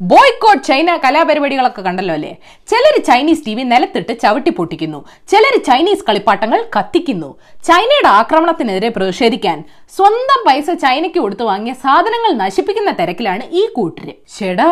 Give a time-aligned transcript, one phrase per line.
[0.00, 2.30] Boycott China കലാപരിപാടികളൊക്കെ കണ്ടല്ലോ അല്ലേ?
[2.70, 5.00] ചിലർ ചൈനീസ് ടി വി നിലത്തിട്ട് ചവിട്ടി പൊട്ടിക്കുന്നു.
[5.30, 7.30] ചിലർ ചൈനീസ് കളിപ്പാട്ടങ്ങൾ കത്തിക്കുന്നു.
[7.68, 9.58] ചൈനയുടെ ആക്രമണത്തിനെതിരെ പ്രതിഷേധിക്കാൻ
[9.96, 14.14] സ്വന്തം പൈസ ചൈനയ്ക്ക് കൊടുത്തു വാങ്ങിയ സാധനങ്ങൾ നശിപ്പിക്കുന്ന തിരക്കിലാണ് ഈ കൂട്ടര്.
[14.38, 14.70] ചേടാ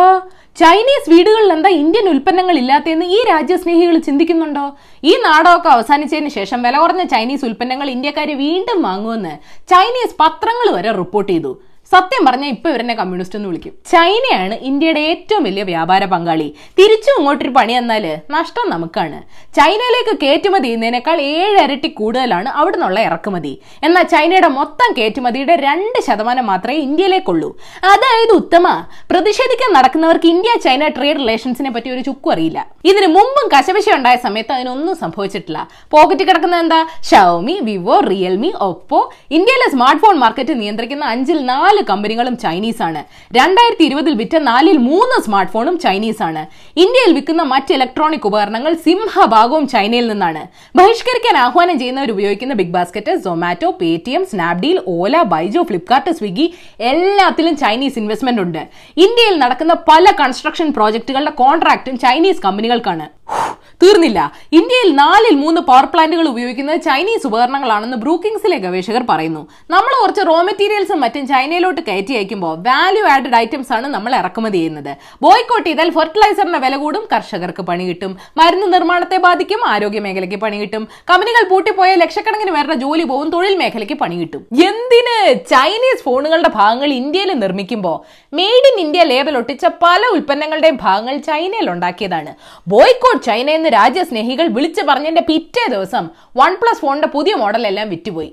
[0.62, 4.66] ചൈനീസ് വീടുകളിൽ എന്താ ഇന്ത്യൻ ഉൽപ്പന്നങ്ങൾ ഇല്ലാത്തതെന്ന് ഈ രാജ്യസ്നേഹികൾ ചിന്തിക്കുന്നുണ്ടോ?
[5.10, 9.34] ഈ നാടകമൊക്കെ അവസാനിച്ചതിന് ശേഷം വില കുറഞ്ഞ ചൈനീസ് ഉൽപ്പന്നങ്ങൾ ഇന്ത്യക്കാർ വീണ്ടും വാങ്ങുമെന്ന്
[9.72, 11.52] ചൈനീസ് പത്രങ്ങൾ വരെ റിപ്പോർട്ട് ചെയ്തു.
[11.92, 13.74] സത്യം പറഞ്ഞാൽ ഇപ്പൊ ഇവരെന്നെ കമ്മ്യൂണിസ്റ്റ് എന്ന് വിളിക്കും.
[13.92, 16.48] ചൈനയാണ് ഇന്ത്യയുടെ ഏറ്റവും വലിയ വ്യാപാര പങ്കാളി.
[16.78, 19.18] തിരിച്ചും ഇങ്ങോട്ടൊരു പണി എന്നാൽ നഷ്ടം നമുക്കാണ്.
[19.58, 23.52] ചൈനയിലേക്ക് കയറ്റുമതി ചെയ്യുന്നതിനേക്കാൾ ഏഴ് ഇരട്ടി കൂടുതലാണ് അവിടെ നിന്നുള്ള ഇറക്കുമതി.
[23.82, 27.50] എന്നാൽ ചൈനയുടെ മൊത്തം കയറ്റുമതിയുടെ രണ്ട് ശതമാനം മാത്രമേ ഇന്ത്യയിലേക്കുള്ളൂ.
[27.92, 28.66] അതായത് ഉത്തമ
[29.10, 32.58] പ്രതിഷേധിക്കാൻ നടക്കുന്നവർക്ക് ഇന്ത്യ ചൈന ട്രേഡ് റിലേഷൻസിനെ പറ്റി ഒരു ചുക്കും അറിയില്ല.
[32.90, 35.68] ഇതിന് മുമ്പും കശപശ ഉണ്ടായ സമയത്ത് അതിനൊന്നും സംഭവിച്ചിട്ടില്ല.
[35.94, 36.80] പോക്കറ്റ് കിടക്കുന്ന എന്താ?
[37.10, 39.00] ഷവമി വിവോ റിയൽമി ഒപ്പോ
[39.38, 43.00] ഇന്ത്യയിലെ സ്മാർട്ട് ഫോൺ മാർക്കറ്റ് നിയന്ത്രിക്കുന്ന അഞ്ചിൽ നാല് കമ്പനികളും ചൈനീസ് ആണ്
[43.38, 46.42] രണ്ടായിരത്തി ഇരുപതിൽ വിറ്റ നാലിൽ മൂന്ന് സ്മാർട്ട് ഫോണും ചൈനീസ് ആണ്
[46.84, 50.42] ഇന്ത്യയിൽ വിൽക്കുന്ന മറ്റ് ഇലക്ട്രോണിക് ഉപകരണങ്ങൾ സിംഹഭാഗവും ചൈനയിൽ നിന്നാണ്.
[50.78, 56.46] ബഹിഷ്കരിക്കാൻ ആഹ്വാനം ചെയ്യുന്നവർ ഉപയോഗിക്കുന്ന big basket Zomato Paytm Snapdeal Ola Byju's Flipkart Swiggy
[56.92, 58.62] എല്ലാത്തിലും ചൈനീസ് ഇൻവെസ്റ്റ്മെന്റ് ഉണ്ട്.
[59.06, 63.06] ഇന്ത്യയിൽ നടക്കുന്ന പല കൺസ്ട്രക്ഷൻ പ്രോജക്റ്റുകളുടെ കോൺട്രാക്റ്റും ചൈനീസ് കമ്പനികൾക്കാണ്.
[63.82, 64.20] തീർന്നില്ല.
[64.58, 69.48] ഇന്ത്യയിൽ നാലിൽ മൂന്ന് പവർ പ്ലാന്റുകൾ ഉപയോഗിക്കുന്നത് ചൈനീസ് ഉപകരണങ്ങളാണെന്ന് ബ്രൂക്കിംഗ്സിലെ ഗവേഷകർ പറയുന്നു.
[69.70, 74.96] നമ്മൾ കുറച്ച് റോ മെറ്റീരിയൽസും മറ്റും ചൈനയിലോട്ട് കയറ്റി അയക്കുമ്പോൾ വാല്യൂ ആഡഡ് ഐറ്റംസ് ആണ് നമ്മൾ ഇറക്കുമതി ചെയ്യുന്നത്.
[75.22, 78.16] ബോയ്ക്കോട്ട് ചെയ്താൽ ഫെർട്ടിലൈസറിന്റെ വില കൂടും കർഷകർക്ക് പണി കിട്ടും.
[78.36, 80.88] മരുന്ന് നിർമ്മാണത്തെ ബാധിക്കും ആരോഗ്യ മേഖലയ്ക്ക് പണി കിട്ടും.
[81.10, 84.42] കമ്പനികൾ പൂട്ടിപ്പോയ ലക്ഷക്കണക്കിന് പേരുടെ ജോലി പോകും തൊഴിൽ മേഖലയ്ക്ക് പണി കിട്ടും.
[84.68, 85.16] എന്തിന്
[85.52, 87.96] ചൈനീസ് ഫോണുകളുടെ ഭാഗങ്ങൾ ഇന്ത്യയിൽ നിർമ്മിക്കുമ്പോൾ
[88.34, 92.34] മെയ്ഡ് ഇൻ ഇന്ത്യ ലേബൽ ഒട്ടിച്ച പല ഉൽപ്പന്നങ്ങളുടെയും ഭാഗങ്ങൾ ചൈനയിൽ ഉണ്ടാക്കിയതാണ്.
[92.68, 98.32] ബോയ്ക്കോട്ട് ചൈന രാജ്യസ്നേഹികൾ വിളിച്ചു പറഞ്ഞതിന്റെ പിറ്റേ ദിവസം വൺ പ്ലസ് ഫോണിന്റെ പുതിയ മോഡലെല്ലാം വിറ്റുപോയി.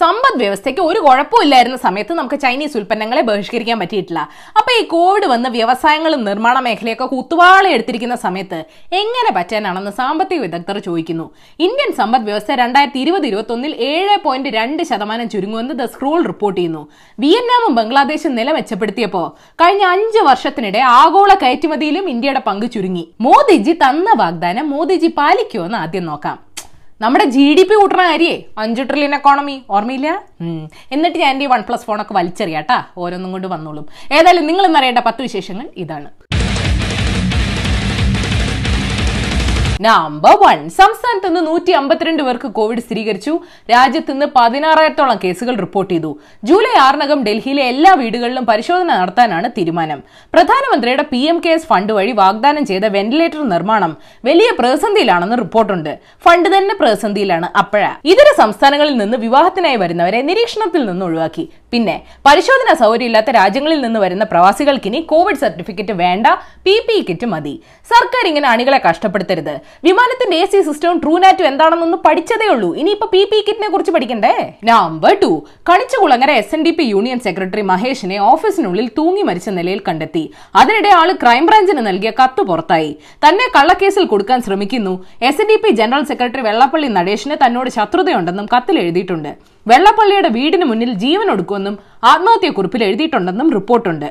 [0.00, 4.20] സമ്പദ് വ്യവസ്ഥയ്ക്ക് ഒരു കുഴപ്പമില്ലായിരുന്ന സമയത്ത് നമുക്ക് ചൈനീസ് ഉൽപ്പന്നങ്ങളെ ബഹിഷ്കരിക്കാൻ പറ്റിയിട്ടില്ല.
[4.58, 8.58] അപ്പൊ ഈ കോവിഡ് വന്ന് വ്യവസായങ്ങളും നിർമ്മാണ മേഖലയൊക്കെ കുത്തുവാള എടുത്തിരിക്കുന്ന സമയത്ത്
[9.00, 11.26] എങ്ങനെ പറ്റാനാണെന്ന് സാമ്പത്തിക വിദഗ്ധർ ചോദിക്കുന്നു.
[11.66, 16.82] ഇന്ത്യൻ സമ്പദ് വ്യവസ്ഥ രണ്ടായിരത്തി ഇരുപത് ഇരുപത്തൊന്നിൽ ഏഴ് പോയിന്റ് രണ്ട് ശതമാനം ചുരുങ്ങുമെന്ന് ദ സ്ക്രോൾ റിപ്പോർട്ട് ചെയ്യുന്നു.
[17.24, 19.22] വിയറ്റ്നാമും ബംഗ്ലാദേശും നില മെച്ചപ്പെടുത്തിയപ്പോ
[19.62, 23.06] കഴിഞ്ഞ അഞ്ച് വർഷത്തിനിടെ ആഗോള കയറ്റുമതിയിലും ഇന്ത്യയുടെ പങ്ക് ചുരുങ്ങി.
[23.20, 26.53] മോദിജി തന്ന വാഗ്ദാനം മോദിജി പാലിക്കുമോ എന്ന് ആദ്യം നോക്കാം.
[27.02, 30.08] നമ്മുടെ ജി ഡി പി കൂട്ടണ കാര്യേ അഞ്ച് ട്രില്യൺ എക്കോണമി ഓർമ്മയില്ല.
[30.94, 33.86] എന്നിട്ട് ഞാൻ എന്റെ ഈ വൺ പ്ലസ് ഫോണൊക്കെ വലിച്ചെറിയാട്ടാ ഓരോന്നും കൊണ്ട് വന്നോളും.
[34.16, 36.08] ഏതായാലും നിങ്ങൾ ഇന്നറിയേണ്ട പത്ത് വിശേഷങ്ങൾ ഇതാണ്.
[39.80, 43.40] നമ്പർ വൺ സംസ്ഥാനത്ത് നിന്ന് നൂറ്റി അമ്പത്തിരണ്ട് പേർക്ക് കോവിഡ് സ്ഥിരീകരിച്ചു.
[43.70, 46.18] രാജ്യത്ത് നിന്ന് പതിനാറായിരത്തോളം കേസുകൾ റിപ്പോർട്ട് ചെയ്തു.
[46.44, 50.02] ജൂലൈ ആറിനകം ഡൽഹിയിലെ എല്ലാ വീടുകളിലും പരിശോധന നടത്താനാണ് തീരുമാനം.
[50.32, 55.98] പ്രധാനമന്ത്രിയുടെ പി എം കെയർസ് ഫണ്ട് വഴി വാഗ്ദാനം ചെയ്ത വെന്റിലേറ്റർ നിർമ്മാണം വലിയ പ്രതിസന്ധിയിലാണെന്ന് റിപ്പോർട്ടുണ്ട്.
[56.24, 57.94] ഫണ്ട് തന്നെ പ്രതിസന്ധിയിലാണ് അപ്പോഴാ.
[58.04, 61.48] ഇതര സംസ്ഥാനങ്ങളിൽ നിന്ന് വിവാഹത്തിനായി വരുന്നവരെ നിരീക്ഷണത്തിൽ നിന്ന് ഒഴിവാക്കി.
[61.70, 66.26] പിന്നെ പരിശോധന സൗകര്യമില്ലാത്ത രാജ്യങ്ങളിൽ നിന്ന് വരുന്ന പ്രവാസികൾക്കിനി കോവിഡ് സർട്ടിഫിക്കറ്റ് വേണ്ട
[66.64, 67.62] പി പി കിറ്റ് മതി.
[67.84, 69.63] സർക്കാർ ഇങ്ങനെ അണികളെ കഷ്ടപ്പെടുത്തരുത്.
[69.86, 72.70] വിമാനത്തിന്റെ എ സി സിസ്റ്റവും ട്രൂനാറ്റും എന്താണെന്നൊന്ന് പഠിച്ചതേ ഉള്ളൂ.
[72.80, 74.34] ഇനിയിപ്പോ പി പി കിറ്റിനെ കുറിച്ച് പഠിക്കണ്ടേ?
[74.70, 75.30] Number two
[75.70, 80.24] Kanichukulangara S N D P union secretary മഹേഷിനെ ഓഫീസിനുള്ളിൽ തൂങ്ങി മരിച്ച നിലയിൽ കണ്ടെത്തി.
[80.62, 82.92] അതിനിടെ ആൾ ക്രൈംബ്രാഞ്ചിന് നൽകിയ കത്ത് പുറത്തായി.
[83.26, 84.94] തന്നെ കള്ളക്കേസിൽ കൊടുക്കാൻ ശ്രമിക്കുന്നു.
[85.30, 89.32] S D P general secretary Vellappally നടേശിന് തന്നോട് ശത്രുതയുണ്ടെന്നും കത്തിൽ എഴുതിയിട്ടുണ്ട്.
[89.66, 91.76] വെള്ളപ്പള്ളിയുടെ വീടിന് മുന്നിൽ ജീവൻ ഒടുക്കുമെന്നും
[92.12, 94.08] ആത്മഹത്യക്കുറിപ്പിൽ എഴുതിയിട്ടുണ്ടെന്നും റിപ്പോർട്ടുണ്ട്.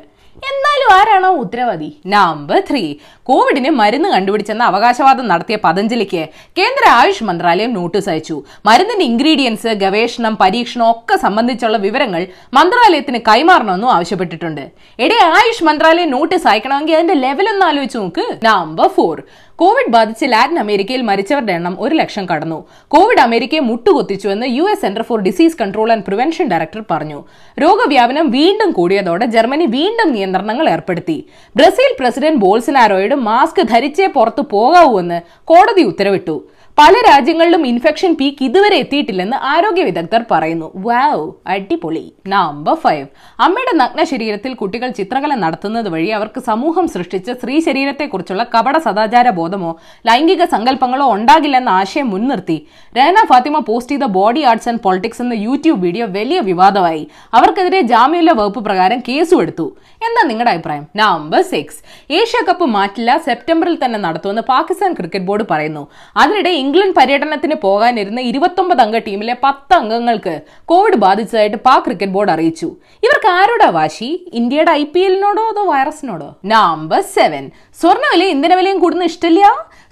[0.51, 1.97] എന്നാലും ആരാണോ ഉത്തരവാദി?
[2.05, 6.27] നമ്പർ ത്രീ കോവിഡിന് മരുന്ന് കണ്ടുപിടിച്ചെന്ന അവകാശവാദം നടത്തിയ പതഞ്ജലിക്ക്
[6.57, 8.43] കേന്ദ്ര ആയുഷ് മന്ത്രാലയം നോട്ടീസ് അയച്ചു.
[8.65, 14.71] മരുന്നിന്റെ ഇൻഗ്രീഡിയൻസ് ഗവേഷണം പരീക്ഷണം ഒക്കെ സംബന്ധിച്ചുള്ള വിവരങ്ങൾ മന്ത്രാലയത്തിന് കൈമാറണമെന്നും ആവശ്യപ്പെട്ടിട്ടുണ്ട്.
[14.99, 18.25] എടേ ആയുഷ് മന്ത്രാലയം നോട്ടീസ് അയക്കണമെങ്കിൽ അതിന്റെ ലെവൽ ഒന്ന് ആലോചിച്ച് നോക്ക്.
[18.43, 19.23] നമ്പർ ഫോർ
[19.55, 22.65] കോവിഡ് ബാധിച്ച് ലാറ്റിൻ അമേരിക്കയിൽ മരിച്ചവരുടെ എണ്ണം ഒരു ലക്ഷം കടന്നു.
[22.87, 27.23] കോവിഡ് അമേരിക്കയെ മുട്ടുകൊത്തിച്ചുവെന്ന് U S centre for disease control and prevention director പറഞ്ഞു.
[27.59, 31.16] രോഗവ്യാപനം വീണ്ടും കൂടിയതോടെ ജർമ്മനി വീണ്ടും നിയന്ത്രണങ്ങൾ ഏർപ്പെടുത്തി.
[31.55, 35.17] ബ്രസീൽ പ്രസിഡന്റ് ബോൾസനാരോയുടെ മാസ്ക് ധരിച്ചേ പുറത്തു പോകാവൂ എന്ന്
[35.51, 36.35] കോടതി ഉത്തരവിട്ടു.
[36.78, 40.67] പല രാജ്യങ്ങളിലും ഇൻഫെക്ഷൻ പീക്ക് ഇതുവരെ എത്തിയിട്ടില്ലെന്ന് ആരോഗ്യ വിദഗ്ധർ പറയുന്നു.
[40.85, 42.03] വാവ് അടിപൊളി.
[42.28, 43.06] നമ്പർ ഫൈവ്
[43.45, 49.72] അമ്മയുടെ നഗ്ന ശരീരത്തിൽ കുട്ടികൾ ചിത്രകല നടത്തുന്നത് വഴി അവർക്ക് സമൂഹം സൃഷ്ടിച്ച സ്ത്രീ ശരീരത്തെക്കുറിച്ചുള്ള കപട സദാചാര ബോധമോ
[50.09, 52.58] ലൈംഗിക സങ്കല്പങ്ങളോ ഉണ്ടാകില്ലെന്ന ആശയം മുൻനിർത്തി.
[52.97, 57.03] രഹന ഫാത്തിമ പോസ്റ്റ് ചെയ്ത ബോഡി ആർട്സ് ആൻഡ് പൊളിറ്റിക്സ് എന്ന യൂട്യൂബ് വീഡിയോ വലിയ വിവാദമായി.
[57.34, 59.67] അവർക്കെതിരെ ജാമ്യമില്ല വകുപ്പ് പ്രകാരം കേസും എടുത്തു.
[60.08, 60.85] എന്താ നിങ്ങളുടെ അഭിപ്രായം?
[60.96, 61.79] നമ്പർ സിക്സ്
[62.20, 65.85] ഏഷ്യ കപ്പ് മാറ്റില്ല സെപ്റ്റംബറിൽ തന്നെ നടത്തുമെന്ന് പാകിസ്ഥാൻ ക്രിക്കറ്റ് ബോർഡ് പറയുന്നു.
[66.22, 70.33] അതിനിടെ ഇംഗ്ലണ്ട് പര്യടനത്തിന് പോകാനിരുന്ന ഇരുപത്തൊമ്പത് അംഗ ടീമിലെ പത്ത് അംഗങ്ങൾക്ക്
[70.71, 72.69] കോവിഡ് ബാധിച്ചതായിട്ട് പാക് ക്രിക്കറ്റ് ബോർഡ് അറിയിച്ചു.
[73.05, 74.09] ഇവർക്ക് ആരോടാ വാശി?
[74.33, 76.29] ഇന്ത്യയുടെ ഐ പി എല്ലിനോടോ അതോ വൈറസിനോടോ?
[76.45, 77.43] നമ്പർ സെവൻ
[77.81, 79.46] സ്വർണവില ഇന്ധനവിലയും കൂടുന്ന ഇഷ്ടമില്ല?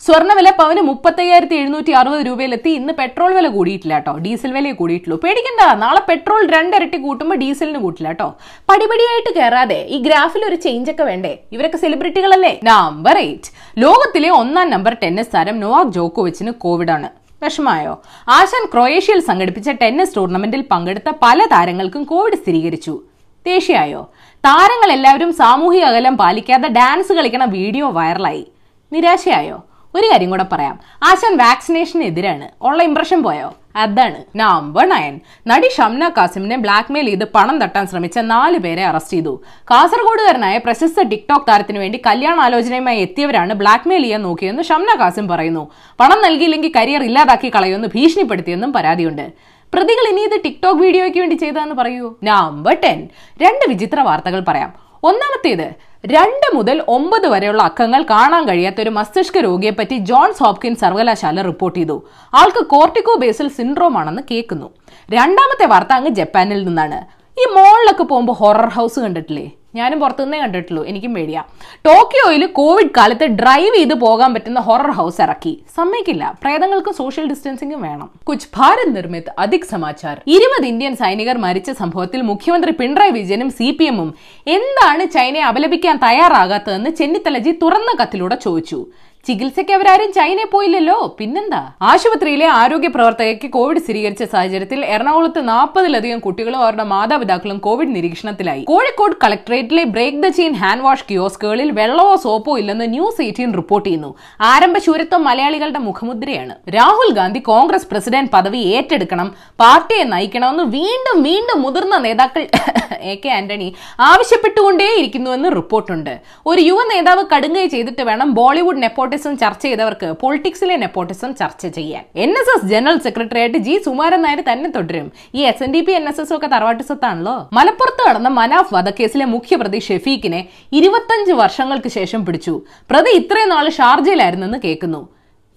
[0.05, 2.69] സ്വർണവില പവന് മുപ്പത്തയ്യായിരത്തി എഴുന്നൂറ്റി അറുപത് രൂപയിലെത്തി.
[2.69, 4.17] ഇന്ന് പെട്രോൾ വില കൂടിയിട്ടില്ല കേട്ടോ.
[4.17, 5.17] ഡീസൽ വില കൂടിയിട്ടുള്ളൂ.
[5.23, 5.73] പേടിക്കണ്ട.
[5.73, 8.33] നാളെ പെട്രോൾ രണ്ടിരട്ടി കൂട്ടുമ്പോൾ ഡീസലിന് കൂട്ടില്ല കേട്ടോ.
[8.69, 11.39] പടിപടിയായിട്ട് കയറാതെ ഈ ഗ്രാഫിൽ ഒരു ചേഞ്ച് ഒക്കെ വേണ്ടേ?
[11.51, 17.09] ഇവരൊക്കെ സെലിബ്രിറ്റികളല്ലേ നമ്പർ എയ്റ്റ് ലോകത്തിലെ ഒന്നാം നമ്പർ ടെന്നീസ് താരം നോവാക് ജോക്കോവിച്ചിന് കോവിഡ് ആണ്
[17.43, 18.01] വിഷമായോ?
[18.29, 23.01] ആശാൻ ക്രൊയേഷ്യയിൽ സംഘടിപ്പിച്ച ടെന്നീസ് ടൂർണമെന്റിൽ പങ്കെടുത്ത പല താരങ്ങൾക്കും കോവിഡ് സ്ഥിരീകരിച്ചു.
[23.45, 24.09] ദേഷ്യായോ
[24.45, 28.47] താരങ്ങൾ എല്ലാവരും സാമൂഹിക അകലം പാലിക്കാതെ ഡാൻസ് കളിക്കണ വീഡിയോ വൈറലായി.
[28.93, 29.63] നിരാശയായോ?
[29.95, 30.79] ഒരു കാര്യം കൂടെ പറയാം.
[31.03, 33.53] ആശാൻ വാക്സിനേഷന് എതിരാണ് ഉള്ള ഇംപ്രഷൻ പോയോ?
[33.75, 34.23] അതാണ്.
[34.35, 39.43] നമ്പർ നയൻ നടി ഷംന കാസിമിനെ ബ്ലാക്ക്മെയിൽ ചെയ്ത് പണം തട്ടാൻ ശ്രമിച്ച നാല് പേരെ അറസ്റ്റ് ചെയ്തു.
[39.71, 45.71] കാസർഗോഡുകാരനായ പ്രശസ്ത ടിക്ടോക്ക് താരത്തിന് വേണ്ടി കല്യാണാലോചനയുമായി എത്തിയവരാണ് ബ്ലാക്ക്മെയിൽ ചെയ്യാൻ നോക്കിയെന്ന് ഷംന കാസിം പറയുന്നു.
[45.99, 49.31] പണം നൽകിയില്ലെങ്കിൽ കരിയർ ഇല്ലാതാക്കി കളയുമെന്ന് ഭീഷണിപ്പെടുത്തിയെന്നും പരാതിയുണ്ട്.
[49.73, 52.15] പ്രതികൾ ഇനി ഇത് ടിക്ടോക്ക് വീഡിയോയ്ക്ക് വേണ്ടി ചെയ്തതെന്ന് പറയൂ.
[52.23, 53.09] നമ്പർ ടെൻ
[53.43, 54.71] രണ്ട് വിചിത്ര വാർത്തകൾ പറയാം.
[55.03, 55.67] ഒന്നാമത്തേത്
[56.05, 61.97] രണ്ട് മുതൽ ഒമ്പത് വരെയുള്ള അക്കങ്ങൾ കാണാൻ കഴിയാത്ത ഒരു മസ്തിഷ്ക രോഗിയെപ്പറ്റി ജോൺസ് ഹോപ്കിൻസ് സർവകലാശാല റിപ്പോർട്ട് ചെയ്തു.
[62.33, 64.67] ആൾക്ക് കോർട്ടിക്കോ ബേസൽ സിൻഡ്രോം ആണെന്ന് കേൾക്കുന്നു.
[65.09, 66.99] രണ്ടാമത്തെ വാർത്ത അങ്ങ് ജപ്പാനിൽ നിന്നാണ്.
[67.41, 69.47] ഈ മോളിലൊക്കെ പോകുമ്പോൾ ഹൊറർ ഹൗസ് കണ്ടിട്ടില്ലേ?
[69.75, 70.85] ഞാനും പുറത്തുനിന്നേ കണ്ടിട്ടുള്ളൂ.
[70.85, 71.43] എനിക്കും പേടിയാ.
[71.85, 75.63] ടോക്കിയോയിൽ കോവിഡ് കാലത്ത് ഡ്രൈവ് ചെയ്ത് പോകാൻ പറ്റുന്ന ഹൊറർ ഹൗസ് ഇറക്കി.
[75.75, 76.37] സമ്മതിക്കില്ല.
[76.41, 78.09] പ്രേതങ്ങൾക്കും സോഷ്യൽ ഡിസ്റ്റൻസിംഗും വേണം.
[78.29, 80.21] കുച്ച് ഭാരത് നിർമ്മിത് അധിക് സമാചാർ.
[80.27, 84.15] ഇരുപത് ഇന്ത്യൻ സൈനികർ മരിച്ച സംഭവത്തിൽ മുഖ്യമന്ത്രി പിണറായി വിജയനും സി പി എമ്മും
[84.47, 88.87] എന്താണ് ചൈനയെ അപലപിക്കാൻ തയ്യാറാകാത്തതെന്ന് ചെന്നിത്തലജി തുറന്ന കത്തിലൂടെ ചോദിച്ചു.
[89.27, 91.15] ചികിത്സയ്ക്ക് അവരാരും ചൈനയിൽ പോയില്ലല്ലോ.
[91.19, 91.59] പിന്നെന്താ?
[91.81, 98.63] ആശുപത്രിയിലെ ആരോഗ്യ പ്രവർത്തകയ്ക്ക് കോവിഡ് സ്ഥിരീകരിച്ച സാഹചര്യത്തിൽ എറണാകുളത്ത് നാൽപ്പതിലധികം കുട്ടികളും അവരുടെ മാതാപിതാക്കളും കോവിഡ് നിരീക്ഷണത്തിലായി.
[98.71, 104.11] Kozhikode കളക്ടറേറ്റിലെ break the chain hand wash കിയോസ്കുകളിൽ വെള്ളമോ സോപ്പോ ഇല്ലെന്ന് ന്യൂസ് എയ്റ്റീൻ റിപ്പോർട്ട് ചെയ്യുന്നു.
[104.41, 106.53] ആരംഭ ആരംഭശൂരത്വം മലയാളികളുടെ മുഖമുദ്രയാണ്.
[106.75, 109.27] രാഹുൽ ഗാന്ധി കോൺഗ്രസ് പ്രസിഡന്റ് പദവി ഏറ്റെടുക്കണം
[109.59, 112.43] പാർട്ടിയെ നയിക്കണമെന്ന് വീണ്ടും വീണ്ടും മുതിർന്ന നേതാക്കൾ
[113.11, 113.67] എ കെ ആന്റണി
[114.07, 116.13] ആവശ്യപ്പെട്ടുകൊണ്ടേയിരിക്കുന്നുവെന്ന് റിപ്പോർട്ടുണ്ട്.
[116.45, 118.81] ഒരു യുവ നേതാവ് കടുങ്കൈ ചെയ്തിട്ട് വേണം ബോളിവുഡ്
[119.11, 122.03] നെപ്പോട്ടിസം ചർച്ച ചെയ്തവർക്ക് പൊളിറ്റിക്സിലെ നെപ്പോട്ടിസം ചർച്ച ചെയ്യാൻ.
[122.23, 123.73] N S S general secretary ആയിട്ട് ജി.
[123.85, 125.07] സുമാരൻ നായർ തന്നെ തുടരും.
[125.35, 127.35] ഈ S N D P N S S ഒക്കെ തറവാട്ട് സ്വത്താണല്ലോ?
[127.53, 130.41] മലപ്പുറത്ത് നടന്ന മനാഫ് വധക്കേസിലെ മുഖ്യപ്രതി ഷെഫീഖിനെ
[130.79, 132.55] ഇരുപത്തഞ്ച് വർഷങ്ങൾക്ക് ശേഷം പിടിച്ചു.
[132.91, 135.01] പ്രതി ഇത്രയും നാൾ ഷാർജയിലായിരുന്നെന്ന് കേൾക്കുന്നു.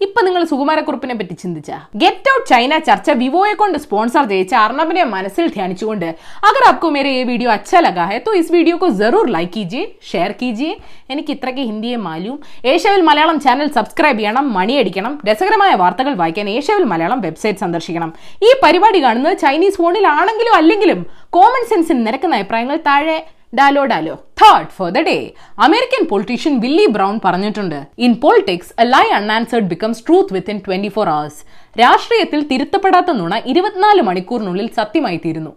[0.03, 5.45] ഇപ്പൊ നിങ്ങൾ സുകുമാരക്കുറിപ്പിനെ പറ്റി ചിന്തിച്ച ഗെറ്റ് ഔട്ട് ചൈന ചർച്ച വിവോയെ കൊണ്ട് സ്പോൺസർ ചെയ്യിച്ച അർണബിനെ മനസ്സിൽ
[5.47, 6.05] ധ്യാനിച്ചുകൊണ്ട്
[6.49, 9.83] अगर आपको मेरे ये वीडियो अच्छा लगा है तो इस वीडियो को जरूर लाइक कीजिए
[10.11, 10.71] ഷെയർ कीजिए
[11.09, 12.35] എനിക്ക് ഇത്രയ്ക്ക് ഹിന്ദിയെ മാലും
[12.65, 18.11] ഏഷ്യവിൽ മലയാളം ചാനൽ സബ്സ്ക്രൈബ് ചെയ്യണം മണിയടിക്കണം രസകരമായ വാർത്തകൾ വായിക്കാൻ ഏഷ്യവിൽ മലയാളം വെബ്സൈറ്റ് സന്ദർശിക്കണം
[18.41, 23.17] ഈ പരിപാടി കാണുന്നത് ചൈനീസ് ഫോണിലാണെങ്കിലും അല്ലെങ്കിലും കോമൺ സെൻസിന് നിരക്കുന്ന അഭിപ്രായങ്ങൾ താഴെ
[23.54, 24.14] ഡാലോ ഡാലോ.
[24.40, 25.16] Third for the day
[25.58, 31.08] American politician Willie Brown പറഞ്ഞിട്ടുണ്ട് in politics a lie unanswered becomes truth within twenty four
[31.08, 31.40] hours
[31.76, 35.52] രാഷ്ട്രീയത്തിൽ തിരുത്തപ്പെടാത്ത നുണ ഇരുപത്തിനാല് മണിക്കൂറിനുള്ളിൽ സത്യമായി തീരുന്നു